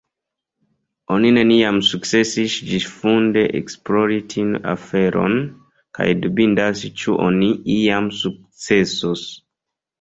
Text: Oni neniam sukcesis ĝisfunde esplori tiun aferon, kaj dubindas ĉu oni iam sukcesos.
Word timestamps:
Oni 1.15 1.29
neniam 1.35 1.77
sukcesis 1.89 2.55
ĝisfunde 2.69 3.43
esplori 3.61 4.19
tiun 4.33 4.57
aferon, 4.73 5.37
kaj 6.01 6.11
dubindas 6.25 6.85
ĉu 7.05 7.17
oni 7.31 7.55
iam 7.79 8.13
sukcesos. 8.25 9.31